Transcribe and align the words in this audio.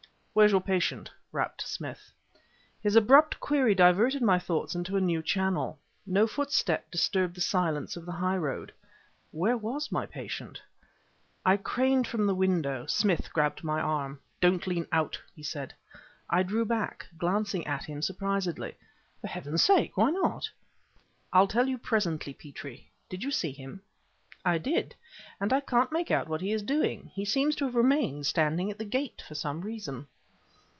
"Where's 0.33 0.53
your 0.53 0.61
patient?" 0.61 1.11
rapped 1.33 1.67
Smith. 1.67 2.09
His 2.81 2.95
abrupt 2.95 3.41
query 3.41 3.75
diverted 3.75 4.21
my 4.21 4.39
thoughts 4.39 4.73
into 4.75 4.95
a 4.95 5.01
new 5.01 5.21
channel. 5.21 5.77
No 6.05 6.25
footstep 6.25 6.89
disturbed 6.89 7.35
the 7.35 7.41
silence 7.41 7.97
of 7.97 8.05
the 8.05 8.13
highroad; 8.13 8.71
where 9.31 9.57
was 9.57 9.91
my 9.91 10.05
patient? 10.05 10.61
I 11.45 11.57
craned 11.57 12.07
from 12.07 12.25
the 12.25 12.33
window. 12.33 12.85
Smith 12.85 13.33
grabbed 13.33 13.65
my 13.65 13.81
arm. 13.81 14.21
"Don't 14.39 14.65
lean 14.65 14.87
out," 14.93 15.19
he 15.35 15.43
said. 15.43 15.73
I 16.29 16.43
drew 16.43 16.63
back, 16.63 17.07
glancing 17.17 17.67
at 17.67 17.83
him 17.83 18.01
surprisedly. 18.01 18.77
"For 19.19 19.27
Heaven's 19.27 19.61
sake, 19.61 19.97
why 19.97 20.11
not?" 20.11 20.49
"I'll 21.33 21.45
tell 21.45 21.67
you 21.67 21.77
presently, 21.77 22.31
Petrie. 22.33 22.89
Did 23.09 23.21
you 23.21 23.31
see 23.31 23.51
him?" 23.51 23.81
"I 24.45 24.59
did, 24.59 24.95
and 25.41 25.51
I 25.51 25.59
can't 25.59 25.91
make 25.91 26.09
out 26.09 26.29
what 26.29 26.39
he 26.39 26.53
is 26.53 26.63
doing. 26.63 27.11
He 27.15 27.25
seems 27.25 27.53
to 27.57 27.65
have 27.65 27.75
remained 27.75 28.25
standing 28.27 28.71
at 28.71 28.77
the 28.77 28.85
gate 28.85 29.21
for 29.27 29.35
some 29.35 29.59
reason." 29.59 30.07